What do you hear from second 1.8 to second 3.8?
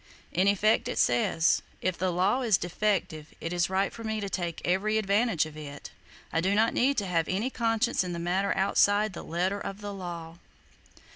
the law is defective, it is